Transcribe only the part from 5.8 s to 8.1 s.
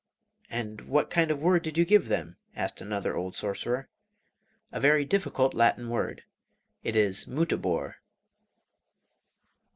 word; it is "Mutabor."